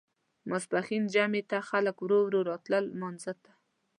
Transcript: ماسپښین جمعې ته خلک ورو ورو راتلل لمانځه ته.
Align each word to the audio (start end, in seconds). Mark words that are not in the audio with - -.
ماسپښین 0.49 1.03
جمعې 1.13 1.41
ته 1.49 1.57
خلک 1.69 1.95
ورو 1.99 2.19
ورو 2.27 2.39
راتلل 2.49 2.83
لمانځه 2.93 3.33
ته. 3.43 3.51